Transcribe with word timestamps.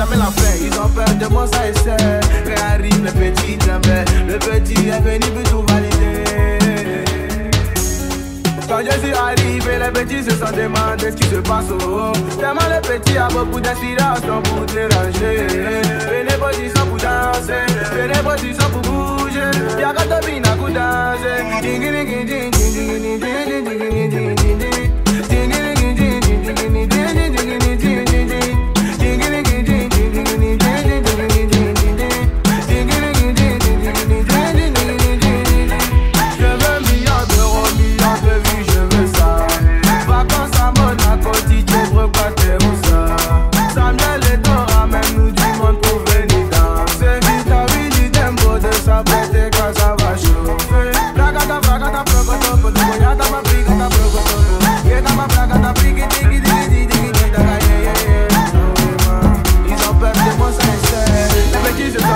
jamais 0.00 0.16
la 0.16 0.24
fin. 0.24 0.54
Ils 0.62 0.78
ont 0.78 0.88
peur 0.88 1.14
de 1.14 1.26
moi, 1.26 1.46
ça 1.46 1.68
et 1.68 1.74
c'est. 1.74 2.48
Réarrive 2.48 3.04
le 3.04 3.12
petit 3.12 3.58
jamais. 3.66 4.04
Le 4.26 4.38
petit 4.38 4.88
est 4.88 5.00
venu 5.00 5.26
pour 5.32 5.42
tout 5.50 5.72
valider. 5.72 6.24
Quand 8.68 8.78
je 8.78 8.98
suis 9.00 9.12
arrivé, 9.12 9.78
les 9.78 9.90
petits 9.90 10.22
se 10.22 10.30
sont 10.30 10.52
demandé 10.56 11.10
ce 11.10 11.16
qui 11.16 11.28
se 11.28 11.40
passe 11.40 11.66
oh. 11.70 12.12
Tellement 12.38 12.68
le 12.70 12.80
petit 12.80 13.18
a 13.18 13.26
beaucoup 13.26 13.60
d'inspiration 13.60 14.40
pour 14.42 14.64
déranger 14.66 15.48
Venez 16.08 16.38
position 16.38 16.86
pour 16.86 16.96
danser, 16.96 17.66
venez 17.92 18.22
position 18.22 18.70
pour 18.70 18.82
bouger 18.82 19.50
Y'a 19.76 19.92
qu'à 19.92 20.04
te 20.04 20.24
bina 20.24 20.50
pour 20.50 20.68
danser 20.68 21.00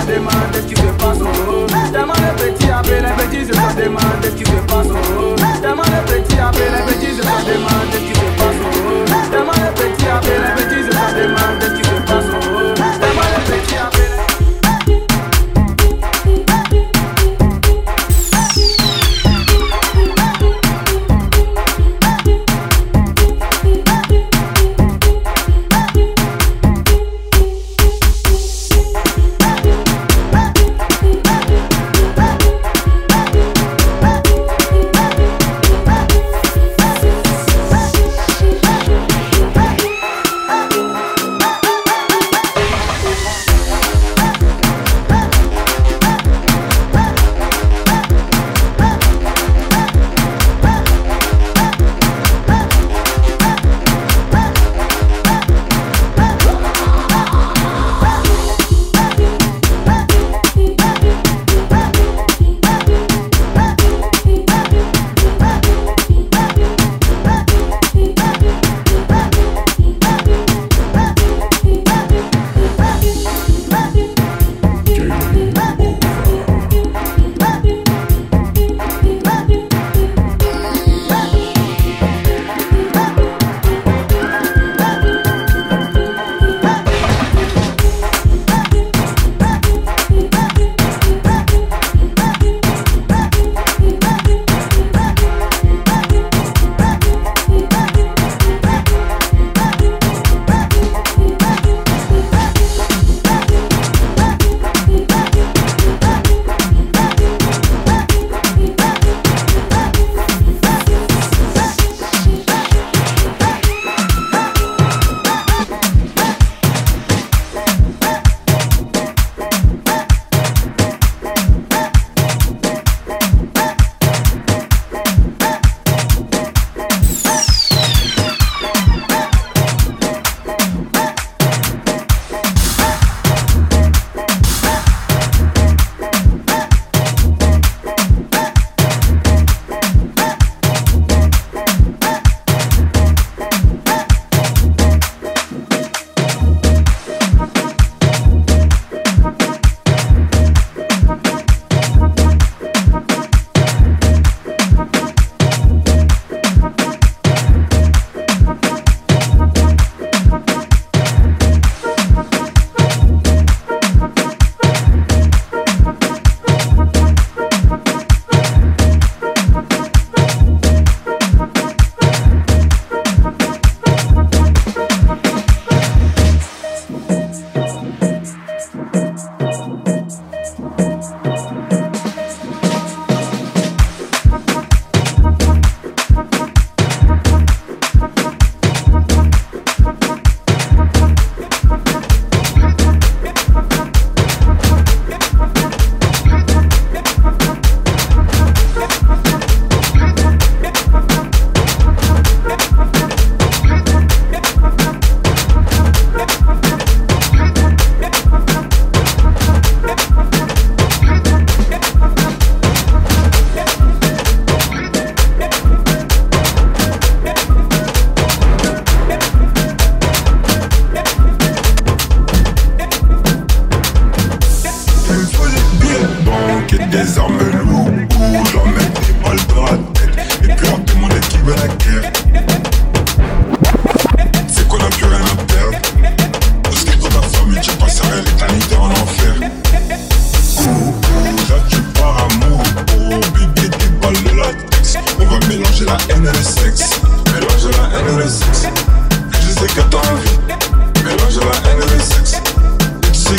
demande, 0.05 0.55
est-ce 0.55 0.67
qu'il 0.67 0.77
se 0.77 0.83
passe 0.83 1.19
au 1.19 1.25
haut 1.25 1.67
Tellement 1.91 2.13
de 2.13 2.51
petits 2.51 2.69
appels, 2.69 3.03
les 3.03 3.23
petits 3.25 3.45
se 3.45 3.81
demandent, 3.81 4.23
est-ce 4.23 4.35
qu'il 4.35 4.47
se 4.47 4.64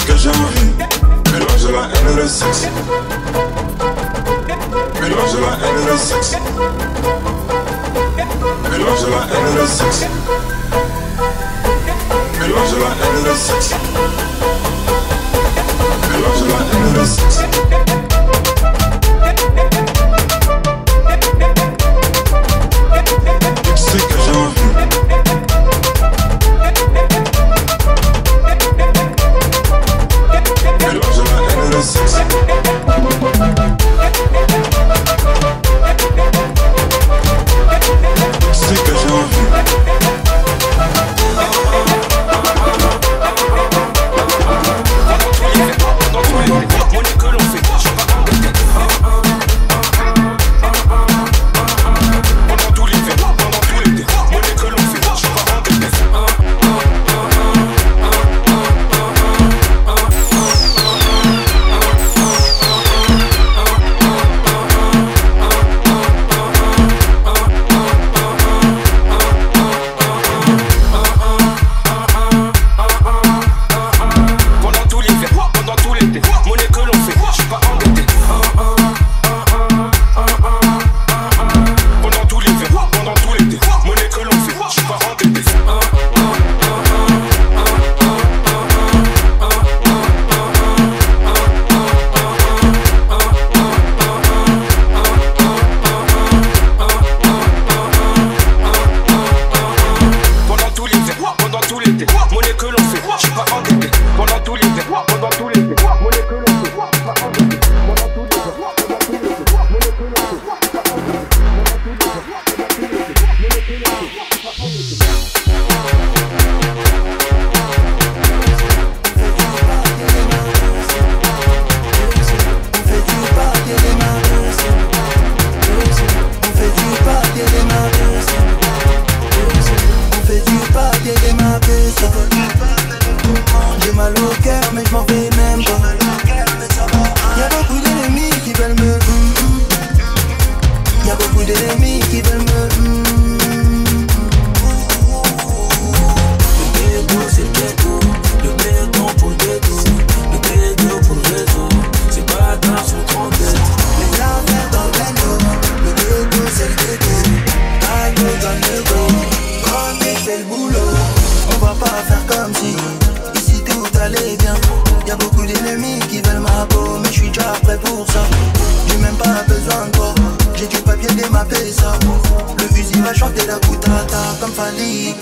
que 0.06 0.16
j'aimerais. 0.16 0.72
Mélange 1.32 1.62
de 1.62 1.72
la 1.72 1.82
haine 1.82 2.08
et 2.12 2.16
le 2.16 2.28
sexe. 2.28 2.68
De 4.94 5.00
la 5.00 5.08
haine 5.08 5.78
et 5.82 5.86
le 5.90 5.96
sexe. 5.96 6.36
De 8.64 8.76
la 8.76 8.92
haine 9.26 9.48
et 9.48 9.56
le 9.56 9.66
sexe. 9.66 10.06
De 12.38 12.46
la 12.46 12.86
haine 12.86 13.16
et 13.18 13.24
le 13.24 13.34
sexe. 13.34 13.74
De 16.02 16.16
la 16.16 16.58
haine 16.72 16.86
et 16.88 16.98
le 16.98 17.04
sexe. 17.04 17.95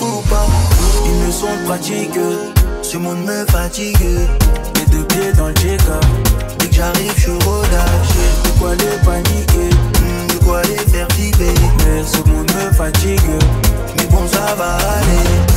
ou 0.00 0.22
pas. 0.28 0.46
Ils 1.04 1.26
ne 1.26 1.30
sont 1.30 1.56
pratiques, 1.66 2.18
ce 2.82 2.96
monde 2.96 3.24
me 3.24 3.44
fatigue. 3.46 3.96
Les 4.76 4.86
deux 4.90 5.04
pieds 5.04 5.32
dans 5.36 5.48
le 5.48 5.54
check-up, 5.54 6.04
dès 6.58 6.68
que 6.68 6.74
j'arrive 6.74 7.12
je 7.16 7.20
suis 7.20 7.32
relâché. 7.32 8.24
De 8.44 8.58
quoi 8.58 8.74
les 8.74 8.98
paniquer, 9.04 9.70
hmm, 9.74 10.26
de 10.32 10.44
quoi 10.44 10.62
les 10.62 10.90
faire 10.90 11.08
vibrer 11.16 11.54
Mais 11.78 12.02
ce 12.04 12.28
monde 12.28 12.50
me 12.52 12.72
fatigue, 12.72 13.20
mais 13.96 14.06
bon 14.06 14.26
ça 14.26 14.54
va 14.54 14.76
aller. 14.76 15.54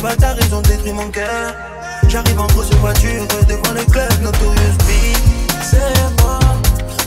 bâtards, 0.00 0.36
ils 0.40 0.54
ont 0.54 0.62
détruit 0.62 0.92
mon 0.92 1.08
cœur. 1.10 1.54
J'arrive 2.08 2.40
en 2.40 2.46
grosse 2.48 2.70
voiture 2.80 3.26
devant 3.48 3.72
le 3.74 3.84
club 3.84 4.10
Notorious 4.22 4.76
B. 4.78 5.16
C'est 5.62 6.22
moi, 6.22 6.38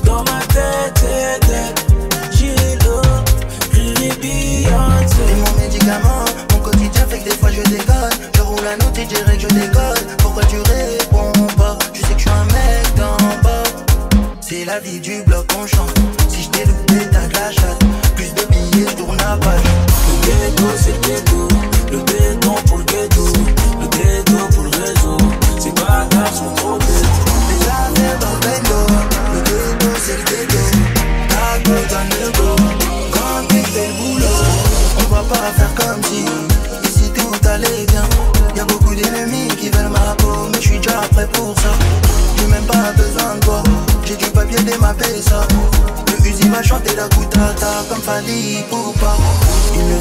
dans 0.03 0.23
ma 0.23 0.39
tête, 0.53 0.93
tête, 0.95 1.39
tête. 1.41 1.85
Gilo, 2.31 3.01
Riri 3.71 4.09
Beyoncé. 4.21 5.23
Et 5.29 5.35
mon 5.35 5.61
médicament, 5.61 6.25
mon 6.51 6.59
quotidien 6.59 7.05
fait 7.09 7.19
que 7.19 7.29
des 7.29 7.37
fois 7.37 7.49
je 7.51 7.61
déconne. 7.61 8.13
Je 8.35 8.41
roule 8.41 8.67
à 8.67 8.77
note 8.77 8.97
et 8.97 9.05
dirais 9.05 9.35
que 9.35 9.41
je 9.41 9.47
décolle. 9.47 9.99
Pourquoi 10.19 10.43
tu 10.45 10.57
réponds 10.57 11.47
pas? 11.57 11.77
Tu 11.93 12.01
sais 12.01 12.13
que 12.13 12.19
je 12.19 12.21
suis 12.21 12.29
un 12.29 12.45
mec 12.45 12.95
d'en 12.95 13.17
bas. 13.43 13.63
C'est 14.41 14.65
la 14.65 14.79
vie 14.79 14.99
du 14.99 15.21
bloc, 15.23 15.45
on 15.57 15.65
chante. 15.67 15.93
Si 16.29 16.43
je 16.43 16.49
t'ai 16.49 16.65
loupé, 16.65 17.09
t'as 17.11 17.27
de 17.27 17.33
la 17.33 17.51
chatte. 17.51 17.83
Plus 18.15 18.33
de 18.33 18.45
billets, 18.45 18.87
je 18.89 18.95
tourne 18.95 19.17
la 19.17 19.37
page. 19.37 19.72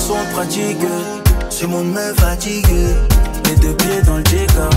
sont 0.02 0.24
pratiques. 0.32 0.88
Ce 1.48 1.64
monde 1.64 1.92
me 1.92 2.12
fatigue. 2.14 2.66
Les 3.46 3.56
deux 3.56 3.74
pieds 3.74 4.02
dans 4.04 4.16
le 4.16 4.22
décor. 4.24 4.70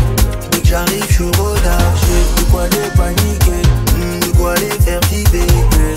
Dès 0.52 0.60
que 0.60 0.68
j'arrive, 0.68 1.06
je 1.08 1.14
suis 1.14 1.26
de 1.26 2.52
quoi 2.52 2.68
les 2.68 2.90
paniquer. 2.96 3.62
Hmm, 3.96 4.20
de 4.20 4.38
quoi 4.38 4.54
les 4.56 4.78
faire 4.86 5.02
vibrer. 5.12 5.48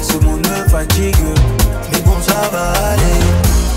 Ce 0.03 0.17
monde 0.25 0.47
me 0.47 0.69
fatigue. 0.71 1.17
Mais 1.93 2.01
bon, 2.01 2.17
ça 2.27 2.49
va 2.51 2.73
aller. 2.93 3.68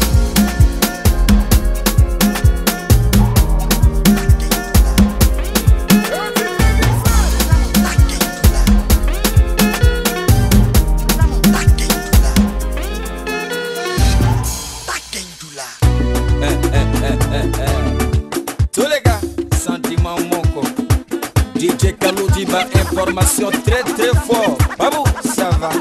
Formation 23.06 23.50
très 23.50 23.82
très 23.82 24.12
fort. 24.28 24.58
Bravo, 24.78 25.04
ça 25.24 25.50
va. 25.60 25.72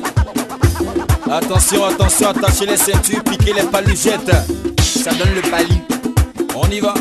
Attention, 1.36 1.84
attention, 1.84 2.28
attachez 2.30 2.66
les 2.66 2.78
ceintures, 2.78 3.22
piquez 3.24 3.52
les 3.52 3.64
paluchettes. 3.64 4.32
Ça 4.80 5.10
donne 5.12 5.34
le 5.34 5.42
pali. 5.50 5.82
On 6.56 6.68
y 6.70 6.80
va. 6.80 6.94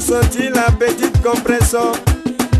senti 0.00 0.48
la 0.48 0.70
petite 0.72 1.22
compression. 1.22 1.92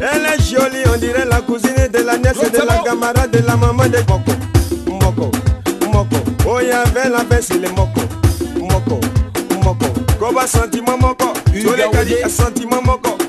Elle 0.00 0.26
est 0.26 0.42
jolie, 0.42 0.82
on 0.92 0.98
dirait 0.98 1.24
la 1.24 1.40
cousine 1.40 1.88
de 1.92 1.98
la 1.98 2.16
nièce 2.18 2.38
de 2.38 2.66
la 2.66 2.78
camarade 2.78 3.30
de 3.30 3.46
la 3.46 3.56
maman 3.56 3.86
de 3.86 4.00
Boko. 4.02 4.32
Moko, 4.86 5.30
Moko. 5.92 6.16
Oh, 6.46 6.60
y 6.60 6.70
avait 6.70 7.08
la 7.08 7.24
baisse, 7.24 7.48
il 7.54 7.64
est 7.64 7.68
Moko. 7.70 8.00
Moko, 8.58 9.00
Moko. 9.62 9.86
Koba 10.18 10.46
sentiment 10.46 10.98
Moko. 10.98 11.32
Tous 11.46 11.74
les 11.74 11.90
gars 11.90 12.28
sentiment 12.28 12.82
Moko. 12.82 13.19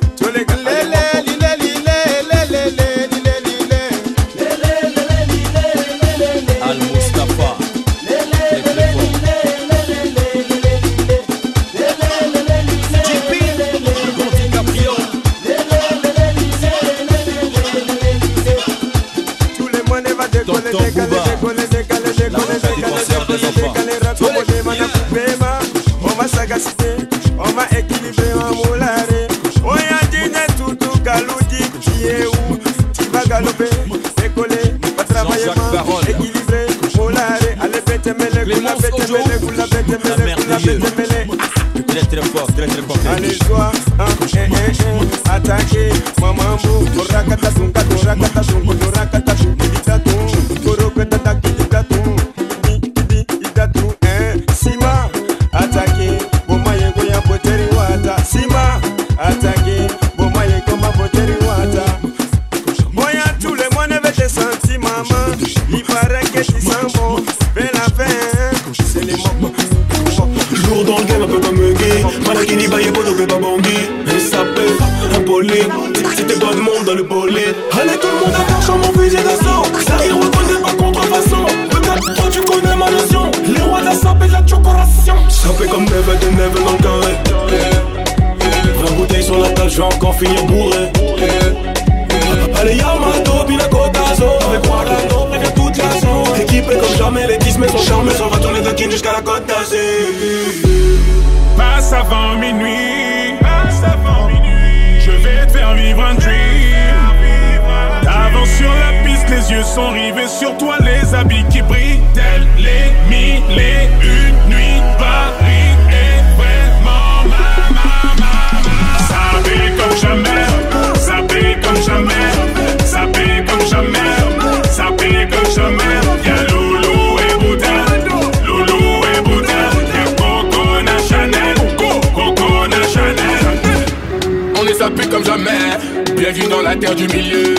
la 136.71 136.77
terre 136.77 136.95
du 136.95 137.07
milieu. 137.07 137.55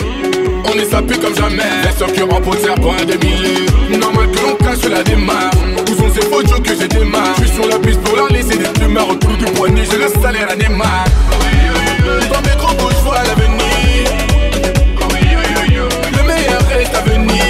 On 0.65 0.79
est 0.79 0.89
sapé 0.89 1.15
comme 1.19 1.35
jamais, 1.35 1.61
sauf 1.99 2.11
que 2.13 2.23
en 2.23 2.41
pot 2.41 2.55
de 2.55 2.61
serpent 2.61 2.95
des 3.05 3.17
milliers. 3.17 3.67
Normal 3.99 4.27
que 4.31 4.39
l'on 4.39 4.55
cache 4.55 4.89
la 4.89 5.03
démarre. 5.03 5.51
Où 5.87 5.95
sont 5.95 6.11
ces 6.15 6.21
faux 6.21 6.41
que 6.63 6.75
j'ai 6.79 6.87
démarre 6.87 7.35
Je 7.37 7.45
suis 7.45 7.55
sur 7.55 7.67
la 7.67 7.77
piste 7.77 8.01
pour 8.01 8.15
leur 8.15 8.27
laisser 8.29 8.57
des 8.57 8.71
tumeurs 8.79 9.09
autour 9.09 9.37
du 9.37 9.45
poignet. 9.45 9.83
J'ai 9.89 9.97
le 9.97 10.07
salaire 10.19 10.49
à 10.49 10.55
Neymar. 10.55 11.05
Dans 12.31 12.41
mes 12.41 12.57
gros 12.57 12.73
beaux, 12.75 12.89
je 12.89 13.03
vois 13.05 13.21
l'avenir. 13.23 14.03
Le 16.17 16.23
meilleur 16.27 16.61
est 16.71 16.95
à 16.95 17.01
venir. 17.01 17.43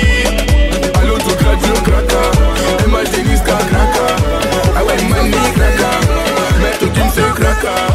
À 1.02 1.06
l'autograde, 1.06 1.60
je 1.62 1.82
craqua. 1.82 2.23
Et 2.86 2.89
ma 2.89 3.06
génisse, 3.06 3.41
craqua. 3.41 4.08
Ah 4.76 4.84
ouais, 4.84 5.02
mamie, 5.10 5.38
craqua. 5.56 5.91
Maître 6.62 6.93
Kim, 6.93 7.06
c'est 7.13 7.41
craqua. 7.41 7.92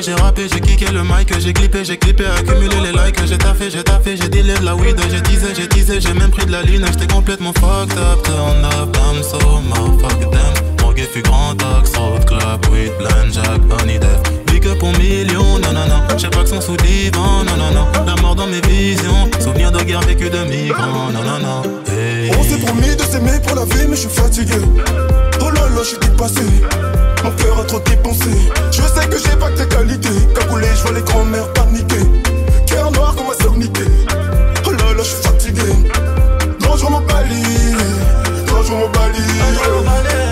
j'ai 0.00 0.14
rappé, 0.14 0.48
j'ai 0.50 0.60
kické 0.60 0.90
le 0.90 1.02
mic, 1.02 1.38
j'ai 1.38 1.52
clippé, 1.52 1.84
j'ai 1.84 1.98
clippé, 1.98 2.24
accumulé 2.24 2.76
les 2.82 2.92
likes, 2.92 3.20
j'ai 3.26 3.36
taffé, 3.36 3.70
j'ai 3.70 3.82
taffé, 3.82 4.16
j'ai 4.16 4.28
dealé 4.28 4.54
de 4.54 4.64
la 4.64 4.74
weed, 4.74 4.96
j'ai 5.10 5.20
teasé, 5.20 5.48
j'ai 5.54 5.68
teasé, 5.68 6.00
j'ai 6.00 6.14
même 6.14 6.30
pris 6.30 6.46
de 6.46 6.52
la 6.52 6.62
lune, 6.62 6.84
j'étais 6.90 7.12
complètement 7.12 7.52
fucked 7.52 7.98
up, 7.98 8.22
turn 8.22 8.64
up, 8.64 8.90
damn 8.92 9.22
so 9.22 9.38
motherfuck 9.60 10.30
damn. 10.32 10.80
Morgue 10.80 11.06
fut 11.12 11.22
grand 11.22 11.56
axe, 11.78 11.94
road 11.96 12.24
club, 12.24 12.64
weed, 12.72 12.92
blind 12.98 13.32
jack, 13.32 13.60
honey 13.70 13.98
death. 13.98 14.46
Big 14.46 14.66
up 14.66 14.78
pour 14.78 14.92
millions, 14.92 15.58
non 15.58 15.72
non 15.72 16.06
pas 16.08 16.42
que 16.42 16.48
son 16.48 16.60
sous 16.60 16.76
divan, 16.78 17.44
non 17.44 17.56
non 17.56 17.86
la 18.06 18.14
mort 18.22 18.34
dans 18.34 18.46
mes 18.46 18.60
visions, 18.62 19.30
souvenir 19.40 19.72
de 19.72 19.82
guerre 19.82 20.00
vécue 20.00 20.30
de 20.30 20.38
migrants, 20.44 21.10
non 21.12 21.62
On 22.38 22.42
s'est 22.42 22.64
promis 22.64 22.96
de 22.96 23.02
s'aimer 23.02 23.40
pour 23.46 23.56
la 23.56 23.64
vie, 23.64 23.86
mais 23.88 23.96
je 23.96 24.00
suis 24.02 24.08
fatigué 24.08 24.56
mal, 25.62 25.78
je 25.78 25.88
suis 25.88 25.98
dépassé. 25.98 26.42
Mon 27.24 27.30
cœur 27.32 27.60
a 27.60 27.64
trop 27.64 27.80
dépensé. 27.80 28.30
Je 28.70 28.82
sais 28.82 29.06
que 29.08 29.18
j'ai 29.18 29.36
pas 29.36 29.50
que 29.50 29.62
tes 29.62 29.68
qualités. 29.68 30.08
Cagoulé, 30.34 30.66
je 30.76 30.82
vois 30.82 30.92
les 30.92 31.02
grands-mères 31.02 31.52
paniquer. 31.52 32.04
Cœur 32.66 32.90
noir 32.92 33.14
comme 33.14 33.28
ma 33.28 33.34
soeur 33.34 33.56
niquée. 33.56 33.82
Oh 34.66 34.70
là 34.70 34.94
là, 34.96 34.98
je 34.98 35.02
suis 35.02 35.22
fatigué. 35.22 35.62
Dangereux 36.60 36.90
mon 36.90 37.00
balai. 37.00 37.42
Dangereux 38.46 38.76
mon 38.76 38.88
balai. 38.88 39.22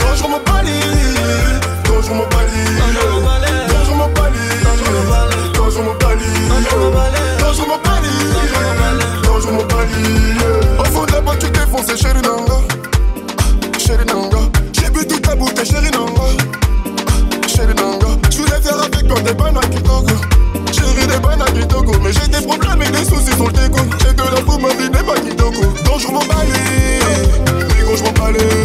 Dangereux 0.00 0.30
mon 0.30 0.52
balai. 0.52 0.89
je 26.00 26.06
m'en 26.08 26.20
balais. 26.20 27.00
Bigo, 27.68 27.96
je 27.96 28.02
m'en 28.04 28.12
balais. 28.12 28.59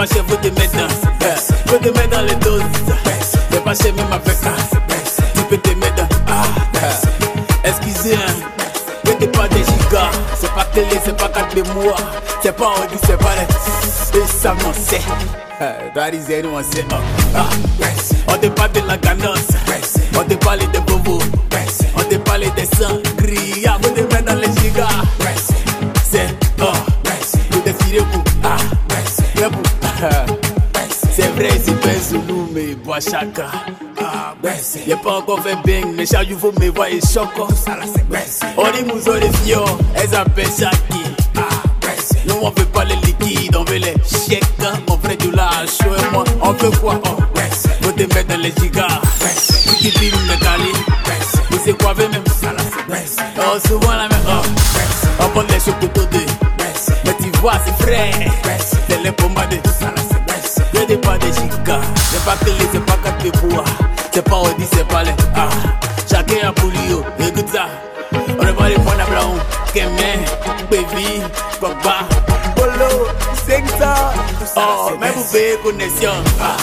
passer, 0.00 0.20
vous 0.26 0.36
te 0.36 0.48
mettre 0.48 0.72
dans. 0.72 0.88
Faut 1.66 1.78
te 1.78 1.88
mettre 1.88 2.10
dans 2.10 2.22
les 2.22 2.34
doses. 2.36 2.62
T'es 3.50 3.58
passé 3.58 3.92
même 3.92 4.12
avec 4.12 4.36
ça. 4.36 4.52
Tu 5.34 5.42
peux 5.42 5.58
te 5.58 5.70
mettre 5.78 5.96
dans. 5.96 6.08
Ah, 6.28 6.44
excusez, 7.64 8.14
hein. 8.14 8.32
Mais 9.04 9.14
t'es 9.14 9.26
pas 9.26 9.48
des 9.48 9.58
gigas. 9.58 10.10
C'est 10.38 10.52
pas 10.52 10.64
télé, 10.72 10.98
c'est 11.04 11.16
pas 11.16 11.28
4 11.28 11.54
mémoires. 11.54 12.00
C'est 12.42 12.56
pas 12.56 12.68
Audi, 12.68 12.96
c'est 13.06 13.18
pas 13.18 13.34
les. 13.36 14.18
Et 14.18 14.26
ça, 14.26 14.54
on 14.66 14.72
sait. 14.72 15.02
Eh, 15.60 15.92
that 15.94 16.14
is 16.14 16.32
anyone, 16.32 16.64
ah, 17.34 17.44
on 18.28 18.38
te 18.38 18.46
parle 18.48 18.72
de 18.72 18.80
la 18.86 18.96
ganance. 18.96 19.48
On 20.18 20.24
te 20.24 20.34
parle 20.34 20.60
de 20.60 20.78
Ah, 33.98 34.34
Y'a 34.86 34.96
pas 34.98 35.12
encore 35.18 35.42
fait 35.42 35.56
bang, 35.64 35.94
mais 35.96 36.04
chaque 36.04 36.28
jour 36.28 36.52
me 36.60 36.68
voit 36.68 36.90
et 36.90 37.00
choc. 37.00 37.28
On 37.38 38.64
dit 38.70 38.82
nous 38.84 39.12
les 39.14 39.30
fions, 39.44 39.64
elles 39.94 40.14
appellent 40.14 40.44
Shaki. 40.46 41.02
Nous 42.26 42.34
on 42.42 42.50
fait 42.52 42.70
pas 42.70 42.84
les 42.84 42.96
liquides, 42.96 43.56
on 43.56 43.64
veut 43.64 43.76
les 43.78 43.94
chèques. 44.04 44.44
Mon 44.88 44.98
frère 44.98 45.16
du 45.16 45.30
lâche, 45.30 45.78
et 45.84 46.12
moi, 46.12 46.24
on 46.42 46.52
fait 46.54 46.76
quoi? 46.78 47.00
Oh, 47.06 47.16
Faut 47.80 47.92
te 47.92 48.02
mettre 48.02 48.26
dans 48.28 48.36
les 48.36 48.52
gigas. 48.60 48.86
Qui 49.78 49.90
pile 49.90 50.14
me 50.14 50.36
cali. 50.42 50.72
Vous 51.50 51.58
c'est 51.64 51.82
quoi, 51.82 51.94
même? 51.94 52.10
Oh, 53.38 53.58
souvent 53.66 53.92
la 53.92 54.08
même. 54.08 54.20
Oh. 54.28 55.22
On 55.24 55.28
prend 55.30 55.42
les 55.42 55.60
chocs 55.60 55.80
de 55.80 55.86
deux. 55.86 56.26
Mais 57.04 57.14
tu 57.20 57.30
vois, 57.40 57.54
c'est 57.64 57.82
frais. 57.82 58.10
C'est 58.88 59.02
les. 59.02 59.10
Des 60.90 60.96
pas 60.96 61.16
des 61.18 61.28
gigas. 61.28 61.80
C'est 61.94 62.24
pas 62.24 62.34
que 62.34 62.46
les, 62.46 62.66
c'est 62.72 62.84
pas 62.84 62.98
quatre 63.04 63.46
bois. 63.46 63.62
C'est 64.10 64.28
pas 64.28 64.38
Audi, 64.38 64.66
c'est 64.72 64.88
pas 64.88 65.04
les. 65.04 65.12
Ah. 65.36 65.48
Chacun 66.10 66.48
a 66.48 66.52
pour 66.52 66.68
lui, 66.68 66.78
oh. 66.92 67.04
écoute 67.22 67.48
ça. 67.48 67.66
On 68.12 68.44
est 68.44 68.52
pas 68.52 68.68
les 68.68 68.74
points 68.74 68.98
à 68.98 69.08
blanc. 69.08 69.36
Kemen, 69.72 70.18
baby, 70.68 71.22
papa. 71.60 71.98
Polo, 72.56 73.06
c'est 73.46 73.62
ça. 73.78 74.12
Oh, 74.56 74.90
même 75.00 75.12
vous 75.14 75.32
payez 75.32 75.56
connexion. 75.62 76.10
Ah. 76.42 76.56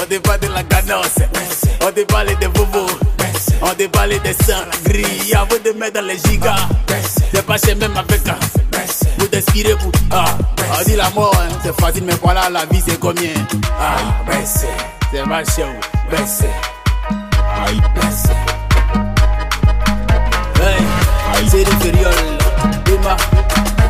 On 0.00 0.20
parle 0.20 0.38
de 0.38 0.46
la 0.46 0.62
cadence. 0.62 1.18
On 1.82 1.90
te 1.90 2.04
parle 2.04 2.28
des 2.38 2.46
bobos. 2.46 2.86
On 3.62 3.88
parle 3.88 4.20
des 4.22 4.32
sangria. 4.34 5.46
Vous 5.48 5.58
te 5.58 5.76
mettre 5.76 6.00
dans 6.00 6.06
les 6.06 6.18
gigas. 6.18 6.68
C'est 7.32 7.44
pas 7.44 7.58
chez 7.58 7.74
même 7.74 7.96
avec 7.96 8.28
un. 8.28 8.36
Vous 9.18 9.26
t'inspirez 9.26 9.76
pour. 9.76 9.92
Ah. 10.10 10.24
On 10.78 10.84
dit 10.84 10.96
la 10.96 11.10
mort, 11.10 11.34
hein, 11.36 11.48
c'est 11.62 11.78
facile, 11.80 12.04
mais 12.04 12.14
voilà, 12.22 12.48
la 12.48 12.64
vie 12.66 12.82
c'est 12.86 12.98
combien? 12.98 13.30
Ah, 13.78 13.96
baissez. 14.26 14.68
C'est 15.10 15.18
chez 15.54 15.64
vous. 15.64 16.10
Baissez. 16.10 16.44
Aïe, 17.66 17.80
baissez. 17.94 18.30
Hey, 20.62 21.48
c'est 21.50 21.64
le 21.64 21.72
fériol. 21.80 22.14
Emma, 22.86 23.16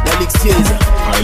la 0.07 0.13
luxueuse. 0.19 0.73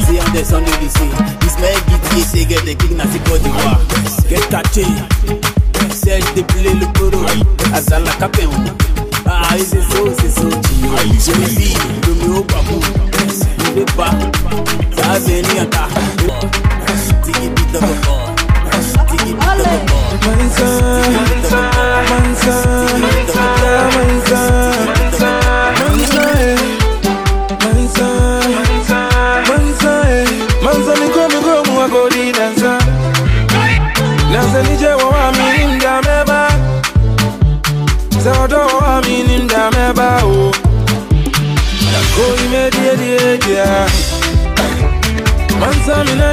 C'est 0.07 0.21
un 0.21 0.31
descend 0.31 0.65
du 0.65 0.71
lycée. 0.85 1.11
Ismaël 1.47 1.79
Guitier, 1.89 2.25
c'est 2.31 2.45
Guet 2.45 2.61
de 2.67 2.73
King 2.79 2.97
Nasi 2.97 3.19
Côte 3.21 3.43
d'Ivoire. 3.43 3.81
Get 4.29 4.41
Taché. 4.51 4.85
Serge 6.07 6.35
Déplé, 6.37 6.73
le 6.73 6.87
poro. 6.93 7.27
Azala 7.75 8.13
Capéon. 8.21 8.51
Ah, 9.27 9.57
et 9.57 9.59
c'est 9.59 9.81
ça, 9.81 9.99
c'est 10.21 10.31
ça. 10.31 10.43
Je 10.43 11.33
me 11.33 11.47
dis, 11.47 11.75
le 12.07 12.15
mieux 12.15 12.37
au 12.39 12.45
babou. 12.45 12.81
Je 13.59 13.71
vais 13.73 13.85
pas. 13.97 14.13
Ça 14.97 15.03
va 15.09 15.19
venir 15.19 15.63
en 15.63 15.67
tas. 15.67 15.89
Tiki 17.25 17.49
pita 17.57 17.81
bobo. 17.81 18.15
Tiki 19.11 19.35
pita 19.35 19.57
bobo. 19.57 19.97
Mansa, 20.23 20.69
Mansa, 21.11 21.61
Mansa, 22.09 22.55
Mansa, 23.03 23.36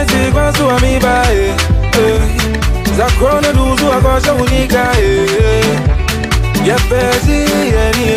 zigwa 0.05 0.51
zuwa 0.51 0.79
mi 0.79 0.99
ba 0.99 1.23
eh, 1.31 1.55
eh 1.99 2.21
za 2.97 3.05
krona 3.05 3.51
luzu 3.51 3.91
akosha 3.93 4.33
unika 4.33 4.91
eh, 4.99 5.29
eh 5.43 5.79
ya 6.67 6.75
pezi 6.75 7.31
eh, 7.31 7.73
yani 7.75 8.07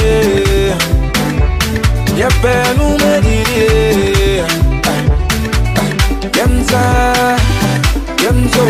ya 2.20 2.28
penu 2.28 2.98
mediri 2.98 4.42
yamza 6.38 6.82
yamzo 8.24 8.66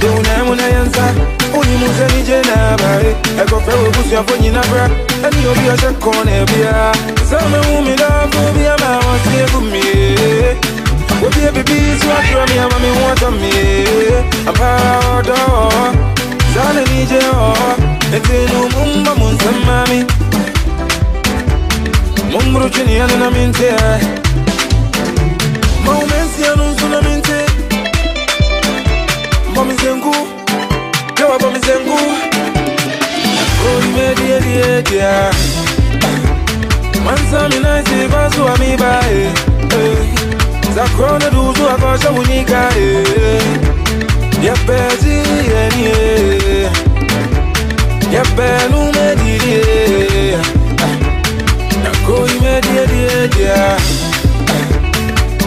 dona 0.00 0.44
muna 0.44 0.62
yanza 0.62 1.14
oni 1.54 1.76
muzani 1.76 2.22
jena 2.22 2.76
bare 2.78 3.16
ekofe 3.42 3.72
obusi 3.72 4.16
afonyi 4.16 4.50
na 4.50 4.60
bra. 4.60 4.84
Ani 5.24 5.46
obi 5.46 5.68
ose 5.72 5.86
kone 6.00 6.44
bia. 6.46 6.92
Zame 7.30 7.58
umida 7.78 8.08
fobia 8.30 8.76
ma 8.80 8.96
wasi 8.96 9.36
egumie 9.44 10.56
your 11.22 11.30
baby 11.30 11.62
beats 11.62 12.04
what 12.04 12.24
you 12.30 12.42
me, 12.50 12.58
I'm 12.58 12.74
me 12.82 12.90
want 13.00 13.22
on 13.22 13.34
me. 13.40 13.52
I'm 14.48 14.54
proud 14.54 15.28
of. 15.28 15.94
Zale 16.54 16.82
nije 16.90 17.18
o, 17.32 17.54
ete 18.16 18.38
no 18.52 18.68
mumba 18.74 19.14
munsamami. 19.14 20.04
Mumru 22.32 22.68
chini 22.70 22.96
yana 22.96 23.16
na 23.16 23.30
minte. 23.30 23.70
Maumensi 25.84 26.42
ya 26.42 26.56
nusu 26.56 26.88
na 26.88 27.00
minte. 27.02 27.38
Mami 29.54 29.74
zengu, 29.74 30.14
kawa 31.14 31.38
mami 31.38 31.58
zengu. 31.58 31.98
Oh, 33.64 33.84
imedi 33.84 34.32
edi 34.32 34.70
edi 34.70 34.96
ya. 34.96 35.32
Mansa 37.04 37.48
minaisi 37.48 38.08
basu 38.12 38.48
amibae. 38.48 39.30
Hey. 39.70 40.21
Sakrona 40.74 41.30
duzu 41.30 41.68
akosha 41.68 42.10
unika 42.10 42.68
eh. 42.78 43.42
Ya 44.42 44.52
pezi 44.66 45.14
yeni 45.52 45.84
eh. 45.86 46.70
Ya 48.12 48.22
pelu 48.22 48.80
mediri 48.92 49.52
eh. 49.54 50.38
Na 51.84 51.90
koi 52.06 52.30
mediri 52.40 53.28
dia 53.36 53.76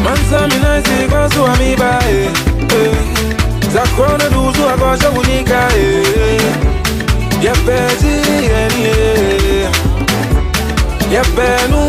Mansa 0.04 0.48
minaisi 0.48 1.10
kwa 1.10 1.30
suwa 1.32 1.56
miba 1.58 2.00
Sakrona 3.74 4.30
duzu 4.30 4.70
akosha 4.70 5.10
unika 5.10 5.70
Ya 7.42 7.54
pezi 7.54 8.08
yeni 8.50 8.96
Ya 11.14 11.22
pelu 11.22 11.85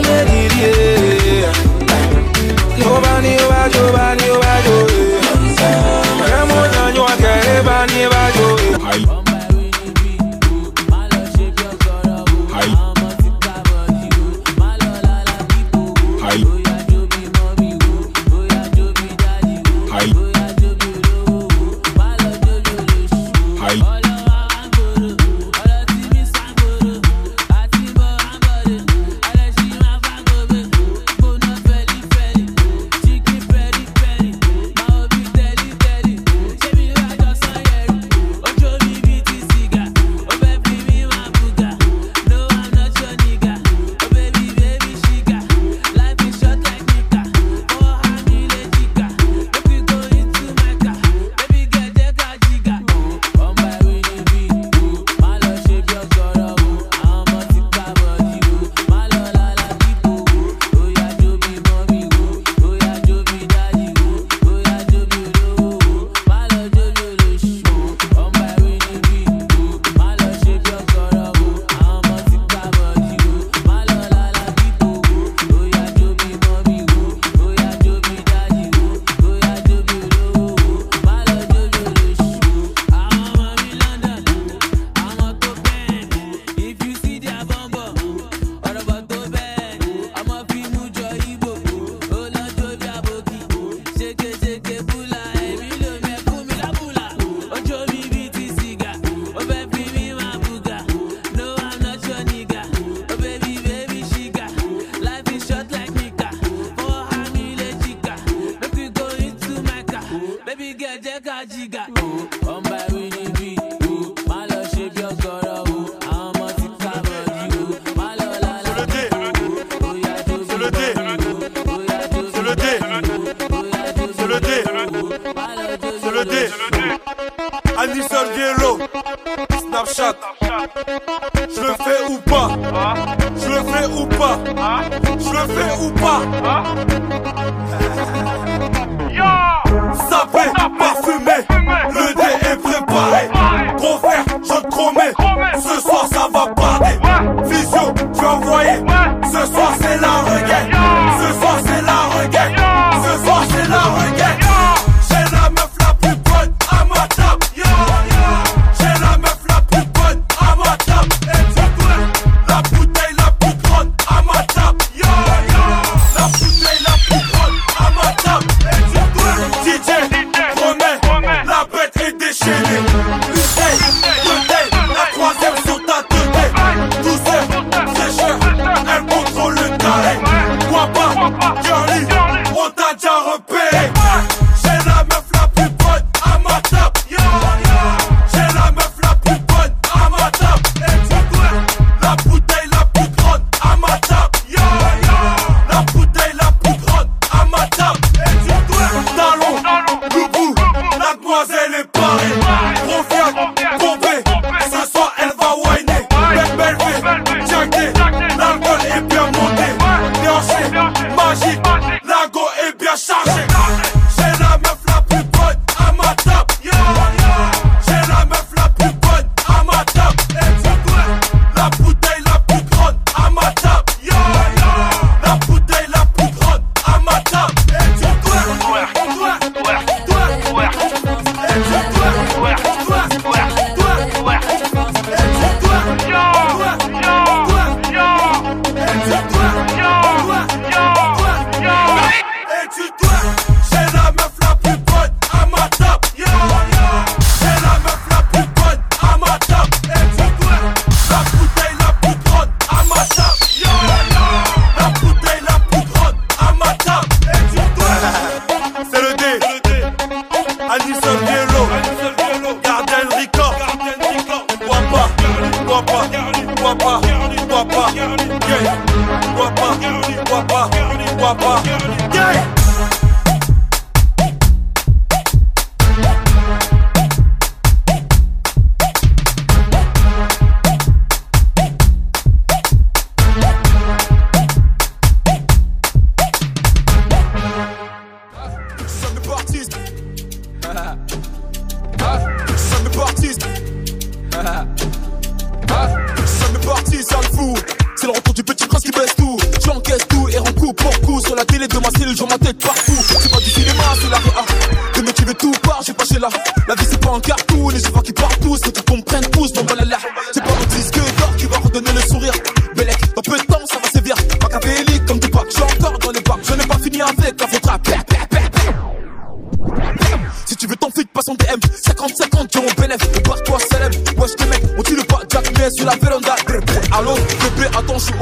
le 311.96 312.02
sourire. 312.02 312.55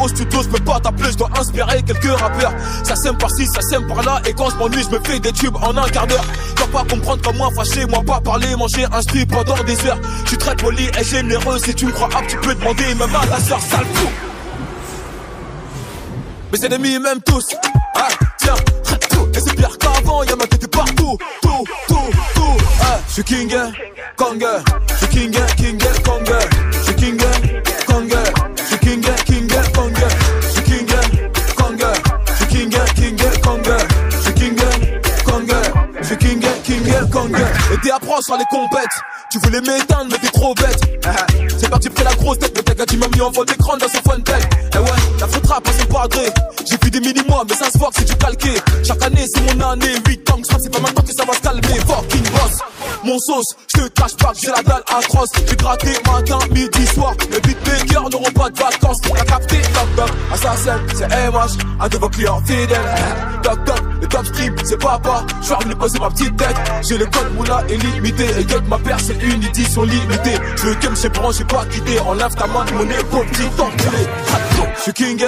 au 0.05 0.09
studio, 0.09 0.43
je 0.43 0.49
peux 0.49 0.65
pas 0.65 0.81
plus 0.97 1.13
je 1.13 1.17
dois 1.17 1.31
inspirer 1.39 1.83
quelques 1.83 2.19
rappeurs. 2.19 2.53
Ça 2.83 2.95
sème 2.97 3.17
par-ci, 3.17 3.47
ça 3.47 3.61
sème 3.63 3.87
par-là, 3.87 4.21
et 4.27 4.33
quand 4.35 4.51
je 4.51 4.57
m'ennuie, 4.57 4.83
je 4.83 4.97
me 4.97 5.03
fais 5.03 5.19
des 5.19 5.33
tubes 5.33 5.57
en 5.57 5.77
un 5.77 5.89
quart 5.89 6.07
d'heure. 6.07 6.25
Dois 6.57 6.67
pas 6.69 6.85
comprendre 6.85 7.23
comme 7.23 7.37
moi, 7.37 7.51
fâché, 7.55 7.87
moi 7.87 8.03
pas 8.07 8.21
parler, 8.21 8.55
manger, 8.57 8.87
instruit 8.93 9.27
pendant 9.27 9.63
des 9.65 9.87
heures. 9.87 9.99
Tu 10.27 10.37
traites 10.37 10.61
poli 10.61 10.91
et 10.99 11.05
généreux, 11.05 11.59
si 11.59 11.75
tu 11.75 11.87
me 11.87 11.93
crois 11.93 12.09
apte, 12.15 12.29
tu 12.29 12.37
peux 12.39 12.55
demander 12.55 12.95
même 12.95 13.15
à 13.15 13.27
ta 13.27 13.41
soeur, 13.41 13.61
sale 13.61 13.87
fou. 13.95 14.09
Mes 16.53 16.65
ennemis 16.67 16.99
m'aiment 16.99 17.23
tous, 17.25 17.47
ah, 17.97 18.09
tiens, 18.39 18.55
traite 18.85 19.09
tout, 19.11 19.29
et 19.35 19.41
c'est 19.41 19.57
pire 19.57 19.77
qu'avant, 19.79 20.23
y'a 20.23 20.37
ma 20.37 20.47
tête 20.47 20.71
partout, 20.71 21.19
tout, 21.43 21.65
tout, 21.89 22.11
tout, 22.35 22.57
ah, 22.83 23.01
je 23.09 23.13
suis 23.15 23.25
king, 23.25 23.55
hein. 23.55 23.73
kong, 24.17 24.45
hein. 24.45 24.63
je 24.89 24.95
suis 24.95 25.09
king, 25.09 25.37
hein, 25.37 25.47
king, 25.57 25.79
kong. 26.05 26.54
sans 38.21 38.37
les 38.37 38.45
compètes. 38.51 38.97
Tu 39.31 39.39
voulais 39.39 39.61
m'éteindre, 39.61 40.07
mais 40.11 40.19
t'es 40.19 40.29
trop 40.29 40.55
bête. 40.55 40.79
Eh, 40.85 41.09
eh. 41.09 41.49
C'est 41.59 41.69
parti, 41.69 41.89
pris 41.91 42.05
la 42.05 42.15
grosse 42.15 42.39
tête, 42.39 42.53
mais 42.55 42.63
t'as 42.63 42.75
gars, 42.75 42.87
tu 42.87 42.97
m'as 42.97 43.09
mis 43.09 43.21
en 43.21 43.33
faute 43.33 43.49
d'écran 43.49 43.77
dans 43.77 43.89
son 43.89 44.01
fun 44.09 44.21
tech. 44.21 44.43
Eh 44.75 44.79
ouais, 44.79 44.85
la 45.21 45.27
faute 45.29 45.47
rap, 45.47 45.69
c'est 45.77 45.89
pas 45.89 46.07
J'ai 46.69 46.77
vu 46.83 46.91
des 46.91 47.01
mini-mois, 47.01 47.45
mais 47.49 47.55
ça 47.55 47.71
se 47.71 47.79
voit 47.79 47.89
que 47.91 47.97
c'est 47.99 48.05
du 48.05 48.17
calqué. 48.17 48.55
Chaque 48.83 49.03
année, 49.03 49.27
c'est 49.33 49.41
mon 49.55 49.61
année, 49.69 49.95
8 50.07 50.24
c'est 50.45 50.71
pas 50.71 50.81
maintenant 50.81 51.03
que 51.03 51.13
ça 51.13 51.25
va 51.25 51.33
se 51.33 51.41
calmer. 51.41 51.81
Fucking 51.87 52.23
boss. 52.31 52.59
Mon 53.05 53.19
sauce 53.19 53.55
je 53.75 53.83
te 53.83 53.89
cache 53.89 54.17
pas 54.17 54.33
que 54.33 54.39
j'ai 54.41 54.49
la 54.51 54.63
dalle 54.63 54.83
atroce. 54.89 55.31
J'ai 55.49 55.57
gratté 55.57 55.91
matin, 56.07 56.39
midi, 56.51 56.87
soir. 56.87 57.15
Les 57.31 57.41
beatmakers 57.41 58.11
n'auront 58.11 58.33
pas 58.33 58.51
de 58.51 58.59
vacances. 58.59 58.99
T'as 59.03 59.25
capté 59.25 59.61
Top 59.61 59.89
Top. 59.97 60.11
Assassin 60.33 60.81
c'est 60.95 61.07
MH 61.07 61.59
Un 61.81 61.89
de 61.89 61.97
vos 61.99 62.09
clients 62.09 62.41
fidèles. 62.47 62.79
Top 63.43 63.65
Top 63.65 63.81
le 64.01 64.09
top 64.09 64.27
strip 64.27 64.61
c'est 64.65 64.79
papa. 64.79 65.25
J'arrive 65.43 65.69
de 65.69 65.75
poser 65.75 65.99
ma 65.99 66.11
petite 66.11 66.37
tête. 66.37 66.57
J'ai 66.83 66.99
le 66.99 67.07
code 67.07 67.35
moula 67.35 67.63
illimité. 67.69 68.27
Et 68.39 68.45
que 68.45 68.59
ma 68.69 68.79
paire 68.79 69.01
c'est 69.01 69.21
une 69.23 69.43
édition 69.43 69.83
limitée 69.83 70.39
Je 70.57 70.67
veux 70.67 70.75
que 70.75 70.95
chez 70.95 71.09
bras 71.09 71.31
j'ai 71.37 71.45
pas 71.45 71.65
quitté. 71.67 72.01
Enlève 72.01 72.35
ta 72.35 72.47
main 72.47 72.65
mon 72.75 72.85
épaule 72.85 73.27
petit 73.27 73.49
enculé 73.61 74.07
Je 74.77 74.83
suis 74.83 74.93
King 74.93 75.25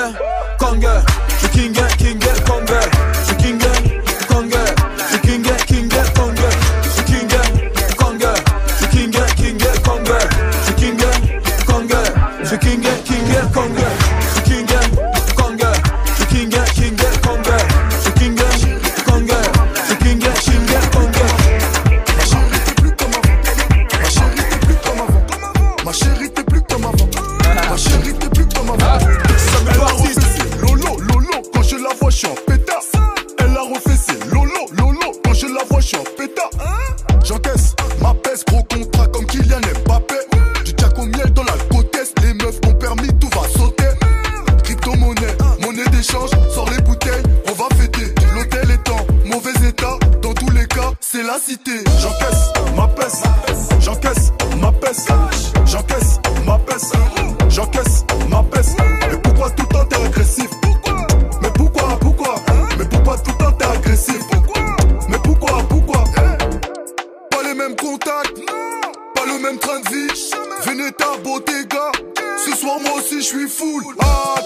Kong. 0.58 0.86
Je 1.28 1.46
suis 1.46 1.48
King 1.48 1.74
King 1.98 2.18
Kong. 2.46 2.70
Je 3.12 3.26
suis 3.26 3.36
King 3.36 3.58
suis 73.26 73.48
full. 73.48 73.82
Ah, 73.98 74.45